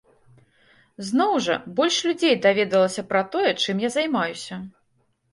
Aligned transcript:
Зноў 1.09 1.33
жа, 1.47 1.57
больш 1.79 1.99
людзей 2.07 2.33
даведалася 2.45 3.03
пра 3.11 3.21
тое, 3.35 3.51
чым 3.65 3.83
я 3.87 3.93
займаюся. 3.97 4.55